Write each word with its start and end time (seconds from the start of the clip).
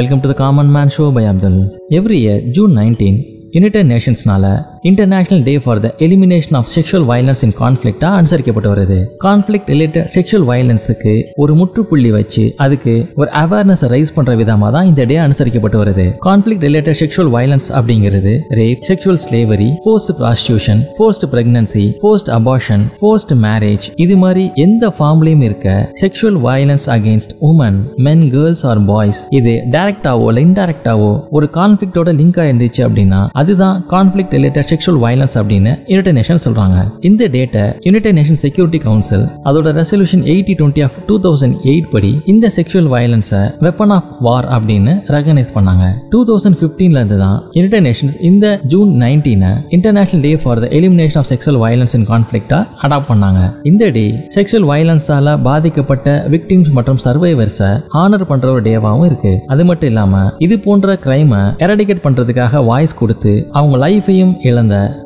Welcome 0.00 0.20
to 0.20 0.28
the 0.28 0.34
common 0.34 0.70
man 0.70 0.92
show 0.94 1.06
by 1.08 1.22
Abdul 1.26 1.58
every 1.90 2.18
year 2.20 2.42
June 2.48 2.72
nineteen 2.76 3.16
United 3.50 3.88
நேஷன்ஸ்னால 3.90 4.44
international 4.88 5.42
day 5.48 5.54
for 5.64 5.80
the 5.84 5.88
elimination 6.04 6.56
of 6.58 6.68
sexual 6.74 7.06
violence 7.10 7.42
in 7.46 7.54
கான்ஃபிளிக்டா 7.62 8.08
அனுசரிக்கப்பட்டு 8.20 8.68
வருது. 8.72 8.98
Conflict 9.24 9.66
related 9.72 10.06
sexual 10.16 10.46
வயலன்ஸுக்கு 10.50 11.14
ஒரு 11.42 11.54
முற்றுப்புள்ளி 11.60 12.10
வச்சு 12.16 12.44
அதுக்கு 12.64 12.94
ஒரு 13.20 13.30
awareness 13.42 13.84
rice 13.94 14.12
பண்ற 14.16 14.34
விதமா 14.40 14.68
தான் 14.76 14.86
இந்த 14.90 15.04
டே 15.10 15.16
அனுசரிக்கப்பட்டு 15.26 15.78
வருது. 15.82 16.06
கான்ஃபிளிக் 16.28 16.62
ரிலேட்டட் 16.66 16.98
செக்ஷுவல் 17.02 17.32
வயலன்ஸ் 17.36 17.68
அப்படிங்கிறது 17.78 18.32
rape 18.60 18.86
sexual 18.90 19.20
slavery 19.26 19.68
forced 19.84 20.12
prostitution 20.20 20.80
forced 20.98 21.26
pregnancy 21.34 21.84
forced 22.02 22.30
abortion 22.38 22.84
forced 23.00 23.34
marriage 23.46 23.88
இது 24.06 24.16
மாதிரி 24.16 24.46
எந்த 24.66 24.92
ஃபார்ம்லயும் 24.98 25.44
இருக்க 25.48 25.68
sexual 26.02 26.40
violence 26.48 26.88
against 26.96 27.34
women 27.50 27.78
men 28.08 28.24
girls 28.30 28.64
or 28.72 28.82
boys 28.84 29.22
இது 29.40 29.54
டைரக்டாவோ 29.76 30.26
இல்லை 30.28 30.44
இன்டைரக்டாவோ 30.48 31.12
ஒரு 31.30 31.48
கான்ஃபிளிக்டோட 31.58 32.10
லிங்க் 32.20 32.42
இருந்துச்சு 32.42 32.82
அப்படின்னா 32.88 33.22
அதுதான் 33.32 33.78
கான்ஃபிளிக் 33.94 34.34
ரிலேட்டட் 34.36 34.68
செக்ஷுவல் 34.72 35.00
வயலன்ஸ் 35.04 35.36
அப்படின்னு 35.40 35.72
யுனைடெட் 35.92 36.16
நேஷன் 36.18 36.42
சொல்றாங்க. 36.46 36.78
இந்த 37.08 37.28
டேட்டை 37.36 37.64
யுனைடெட் 37.86 38.16
நேஷன் 38.18 38.40
செக்யூரிட்டி 38.44 38.80
கவுன்சில் 38.86 39.24
அதோட 39.48 39.68
resolution 39.80 40.24
eighty 40.34 40.54
twenty 40.60 40.82
of 40.86 40.96
two 41.08 41.16
thousand 41.26 41.56
eight 41.72 41.88
படி 41.94 42.12
இந்த 42.32 42.46
செக்ஷுவல் 42.56 42.90
வயலன்ஸை 42.94 43.42
வெப்பன் 43.66 43.94
ஆஃப் 43.96 44.10
வார் 44.26 44.48
அப்படின்னு 44.56 44.94
ரெகனைஸ் 45.16 45.52
பண்ணாங்க. 45.56 45.84
டூ 46.12 46.20
தௌசண்ட் 46.30 46.58
ஃபிஃப்டீன்ல 46.60 47.00
இருந்து 47.00 47.18
தான் 47.24 47.38
யுனைடெட் 47.58 47.86
நேஷன்ஸ் 47.88 48.16
இந்த 48.30 48.46
June 48.74 48.90
நைன்டீனை 49.04 49.52
international 49.78 50.24
day 50.26 50.32
for 50.42 50.62
the 50.64 50.68
elimination 50.78 51.20
of 51.22 51.30
sexual 51.32 51.60
violence 51.64 51.96
in 51.98 52.06
கான்ஃபிளிக்டா 52.12 52.60
adopt 52.84 53.10
பண்ணாங்க. 53.12 53.40
இந்த 53.70 53.90
டே 53.98 54.06
செக்ஷுவல் 54.36 54.68
வயலன்ஸால 54.72 55.36
பாதிக்கப்பட்ட 55.48 56.08
விக்டிம்ஸ் 56.34 56.70
மற்றும் 56.78 57.00
சர்வைவர்ஸை 57.06 57.70
ஹானர் 57.96 58.26
பண்ற 58.30 58.48
ஒரு 58.54 58.62
டேவாகவும் 58.68 59.08
இருக்கு. 59.10 59.32
அது 59.52 59.62
மட்டும் 59.70 59.90
இல்லாம 59.92 60.22
இது 60.46 60.56
போன்ற 60.66 60.98
கிரைமை 61.04 61.40
எரடிகேட் 61.64 62.04
பண்றதுக்காக 62.06 62.64
வாய்ஸ் 62.70 62.98
கொடுத்து 63.00 63.34
அவங்க 63.58 63.76
லைஃபையும் 63.86 64.34
இழந்த 64.48 64.58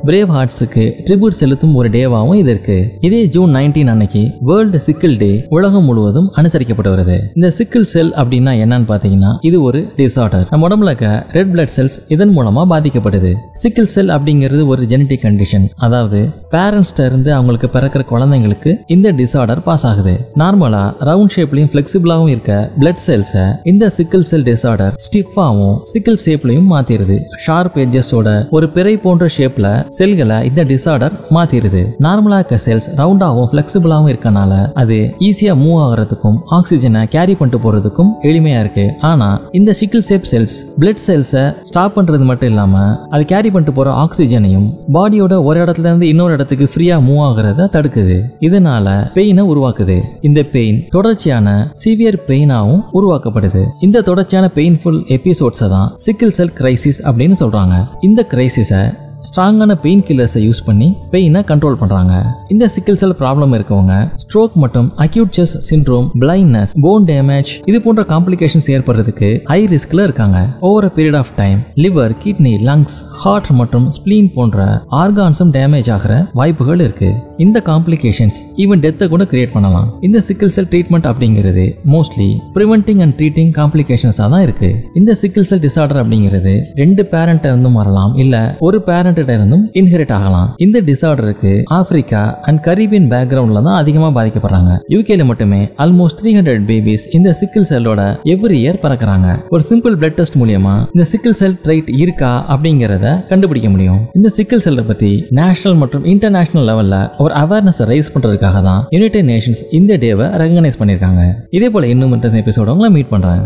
பிரேவ் 0.07 0.33
ஹார்ட்ஸுக்கு 0.37 0.85
ட்ரிபியூட் 1.07 1.39
செலுத்தும் 1.41 1.75
ஒரு 1.75 1.89
டேவாகவும் 1.89 2.35
இது 2.35 2.51
இருக்கு. 2.51 2.79
இதே 3.01 3.27
ஜூன் 3.27 3.55
நைன்டீன் 3.55 3.87
அன்னைக்கு 3.87 4.23
வேர்ல்டு 4.41 4.81
சிக்கிள் 4.81 5.17
டே 5.17 5.47
உலகம் 5.49 5.85
முழுவதும் 5.85 6.33
அனுசரிக்கப்பட்டு 6.37 6.93
வருது. 6.95 7.17
இந்த 7.35 7.51
சிக்கிள் 7.51 7.85
செல் 7.85 8.13
அப்படின்னா 8.13 8.53
என்னன்னு 8.65 8.89
பாத்தீங்கன்னா 8.93 9.33
இது 9.41 9.63
ஒரு 9.63 9.81
டிசார்டர் 9.97 10.47
நம்ம 10.51 10.69
உடம்புல 10.69 10.93
இருக்க 10.93 11.27
ரெட் 11.31 11.53
பிளட் 11.55 11.73
செல்ஸ் 11.77 11.97
இதன் 12.09 12.39
மூலமா 12.39 12.65
பாதிக்கப்படுது. 12.73 13.33
சிக்கிள் 13.53 13.87
செல் 13.87 14.09
அப்படிங்கிறது 14.09 14.67
ஒரு 14.67 14.83
ஜெனட்டிக் 14.83 15.25
கண்டிஷன் 15.25 15.67
அதாவது 15.77 16.21
பேரண்ட்ஸ்ட 16.51 17.07
இருந்து 17.07 17.33
அவங்களுக்கு 17.35 17.71
பிறக்கிற 17.79 18.03
குழந்தைங்களுக்கு 18.13 18.77
இந்த 18.87 19.13
டிசார்டர் 19.13 19.63
பாஸ் 19.63 19.87
ஆகுது. 19.87 20.15
நார்மலா 20.43 20.85
ரவுண்ட் 21.01 21.35
ஷேப்லயும் 21.37 21.71
பிளெக்சிபிளாவும் 21.75 22.29
இருக்க 22.29 22.71
பிளட் 22.81 23.03
செல்ஸை 23.07 23.45
இந்த 23.63 23.91
சிக்கிள் 23.91 24.23
செல் 24.23 24.43
டிசார்டர் 24.43 24.95
ஸ்டிஃபாவும் 25.07 25.77
சிக்கிள் 25.93 26.19
ஷேப்லயும் 26.25 26.69
மாத்திருது. 26.75 27.19
ஷார்ப் 27.47 27.77
எட்ஜஸோட 27.77 28.49
ஒரு 28.51 28.69
பிறை 28.69 28.97
போன்ற 28.97 29.29
ஷேப்ல 29.45 29.87
செல்களை 29.87 30.47
இந்த 30.47 30.65
டிசார்டர் 30.65 31.15
மாத்திருது. 31.31 31.83
நார்மலா 31.99 32.35
இருக்க 32.35 32.59
செல்ஸ் 32.67 32.87
ரவுண்டாகவும் 33.01 33.49
பிளெக்சிபிளாகவும் 33.53 34.13
இருக்கனால 34.13 34.73
அது 34.73 35.15
ஈஸியா 35.19 35.55
மூவ் 35.63 35.79
ஆகுறதுக்கும் 35.85 36.39
ஆக்சிஜனை 36.51 37.05
கேரி 37.05 37.35
பண்ணிட்டு 37.35 37.61
போறதுக்கும் 37.65 38.11
எளிமையா 38.23 38.61
இருக்கு. 38.61 38.93
ஆனா 39.01 39.41
இந்த 39.53 39.73
சிக்கிள் 39.73 40.03
ஷேப் 40.03 40.29
செல்ஸ் 40.31 40.57
பிளட் 40.81 41.03
செல்ஸை 41.07 41.45
ஸ்டாப் 41.63 41.99
பண்றது 41.99 42.25
மட்டும் 42.31 42.49
இல்லாம 42.49 42.83
அது 43.09 43.25
கேரி 43.25 43.51
பண்ணிட்டு 43.51 43.77
போற 43.79 43.91
ஆக்சிஜனையும் 44.05 44.69
பாடியோட 44.93 45.45
ஒரு 45.45 45.65
இடத்துல 45.65 45.89
இருந்து 45.91 46.09
இன்னொரு 46.09 46.33
இடத்துக்கு 46.33 46.69
ஃப்ரீயா 46.75 46.99
மூவ் 47.09 47.23
ஆகுறத 47.29 47.69
தடுக்குது. 47.77 48.19
இதனால 48.41 48.87
பெயினை 49.15 49.45
உருவாக்குது. 49.53 49.99
இந்த 50.21 50.43
பெயின் 50.43 50.87
தொடர்ச்சியான 50.91 51.73
சிவியர் 51.85 52.21
பெயினாகவும் 52.29 52.83
உருவாக்கப்படுது. 52.93 53.65
இந்த 53.81 54.01
தொடர்ச்சியான 54.01 54.51
பெயின்ஃபுல் 54.55 55.01
எபிசோட்ஸை 55.17 55.69
தான் 55.69 55.93
சிக்கிள் 55.95 56.31
செல் 56.31 56.53
கிரைசிஸ் 56.61 57.01
அப்படின்னு 57.09 57.37
சொல்றாங்க. 57.41 57.77
இந்த 58.01 58.27
கிரைசிஸை 58.31 58.83
ஸ்ட்ராங்கான 59.29 59.73
பெயின் 59.85 60.03
கில்லர்ஸை 60.09 60.41
யூஸ் 60.47 60.63
பண்ணி 60.69 60.89
பெயினை 61.13 61.43
கண்ட்ரோல் 61.51 61.79
பண்ணுறாங்க 61.83 62.15
இந்த 62.55 62.65
சிக்கல் 62.75 62.99
செல் 63.03 63.17
ப்ராப்ளம் 63.21 63.53
இருக்கவங்க 63.59 63.95
ஸ்ட்ரோக் 64.23 64.57
மற்றும் 64.63 64.89
acute 65.05 65.35
chest 65.39 65.55
syndrome 65.69 66.07
blindness 66.23 66.73
bone 66.87 67.07
damage 67.11 67.53
இது 67.71 67.79
போன்ற 67.87 68.03
காம்ப்ளிகேஷன்ஸ் 68.13 68.69
ஏற்படுறதுக்கு 68.75 69.31
ஹை 69.51 69.61
ரிஸ்கில் 69.75 70.05
இருக்காங்க. 70.07 70.39
Over 70.69 70.89
period 70.97 71.19
of 71.23 71.33
time 71.41 71.61
liver 71.85 72.15
kidney 72.25 72.55
lungs 72.69 72.99
heart 73.23 73.51
மற்றும் 73.61 73.87
ஸ்பிளீன் 73.99 74.31
போன்ற 74.37 74.67
ஆர்கான்ஸும் 75.03 75.53
டேமேஜ் 75.59 75.91
ஆகிற 75.97 76.13
வாய்ப்புகள் 76.41 76.83
இருக்கு. 76.87 77.11
இந்த 77.45 77.59
காம்ப்ளிகேஷன்ஸ் 77.71 78.41
ஈவன் 78.65 78.83
டெத்தை 78.85 79.09
கூட 79.15 79.23
கிரியேட் 79.33 79.55
பண்ணலாம். 79.57 79.89
இந்த 80.09 80.19
சிக்கிள் 80.29 80.53
செல் 80.57 80.71
ட்ரீட்மெண்ட் 80.73 81.09
அப்படிங்கிறது 81.13 81.65
மோஸ்ட்லி 81.95 82.29
ப்ரிவென்டிங் 82.57 83.01
அண்ட் 83.05 83.17
ட்ரீட்டிங் 83.21 83.53
காம்ப்ளிகேஷன்ஸாக 83.61 84.29
தான் 84.35 84.45
இருக்கு. 84.47 84.71
இந்த 85.01 85.15
சிக்கிள் 85.23 85.49
செல் 85.51 85.65
டிசார்டர் 85.67 86.01
அப்படிங்கிறது 86.03 86.55
ரெண்டு 86.83 87.03
பேரண்ட்டை 87.13 87.51
இருந்தும் 87.53 87.79
வரலாம் 87.81 88.15
இல்லை 88.25 88.43
ஒரு 88.69 88.79
பேரண்ட் 88.89 89.14
இருந்தும் 89.23 89.65
இன்ஹெரிட் 89.81 90.13
ஆகலாம். 90.19 90.49
இந்த 90.65 90.81
டிசார்டருக்கு 90.89 91.53
ஆப்பிரிக்கா 91.79 92.23
அண்ட் 92.49 92.61
கரீபியன் 92.67 93.09
பேக்ரவுண்ட்ல 93.13 93.63
தான் 93.69 93.79
அதிகமா 93.83 94.09
பாதிக்கப்படுறாங்க. 94.19 94.73
யூகேல 94.95 95.25
மட்டுமே 95.31 95.61
ஆல்மோஸ்ட் 95.85 96.19
த்ரீ 96.21 96.33
ஹண்ட்ரட் 96.39 96.67
பேபிஸ் 96.71 97.07
இந்த 97.19 97.33
சிக்கிள் 97.41 97.69
செல்லோட 97.73 98.01
எவ்ரி 98.35 98.59
இயர் 98.63 98.81
பறக்குறாங்க. 98.85 99.29
ஒரு 99.55 99.65
சிம்பிள் 99.71 99.97
பிளட் 100.03 100.19
டெஸ்ட் 100.21 100.39
மூலியமா 100.43 100.75
இந்த 100.95 101.07
சிக்கிள் 101.13 101.39
செல் 101.41 101.59
ட்ரைட் 101.65 101.91
இருக்கா 102.03 102.33
அப்படிங்கறத 102.55 103.17
கண்டுபிடிக்க 103.33 103.71
முடியும். 103.75 104.01
இந்த 104.21 104.29
சிக்கிள் 104.39 104.65
செல்லை 104.67 104.85
பத்தி 104.91 105.13
நேஷனல் 105.41 105.79
மற்றும் 105.83 106.07
இன்டர்நேஷனல் 106.15 106.69
லெவல்ல 106.71 106.97
ஒரு 107.25 107.35
அவேர்னஸ் 107.43 107.83
ரைஸ் 107.93 108.13
பண்றதுக்காக 108.15 108.63
தான் 108.69 108.83
யுனைடெட் 108.97 109.29
நேஷன்ஸ் 109.33 109.63
இந்த 109.81 109.99
டேவை 110.07 110.29
ரெகனைஸ் 110.45 110.81
பண்ணிருக்காங்க 110.83 111.23
இதே 111.59 111.71
போல 111.75 111.87
இன்னும் 111.95 112.15
இன்ட்ரெஸ்ட் 112.17 112.43
எபிசோட 112.45 112.75
உங்களை 112.77 112.91
மீட் 112.97 113.13
பண்றேன். 113.17 113.45